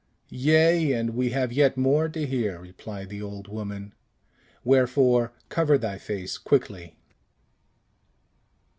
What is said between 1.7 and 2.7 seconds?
more to hear,"